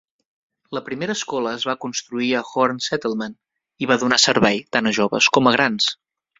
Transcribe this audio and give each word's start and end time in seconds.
La 0.77 0.81
primera 0.87 1.15
escola 1.17 1.51
es 1.57 1.65
va 1.71 1.75
construir 1.85 2.31
a 2.39 2.41
Horne 2.63 2.87
Settlement 2.87 3.37
i 3.85 3.93
va 3.95 4.01
donar 4.07 4.21
servei 4.27 4.65
tant 4.79 4.93
a 4.95 4.99
joves 5.03 5.33
com 5.39 5.55
a 5.55 5.59
grans. 5.61 5.95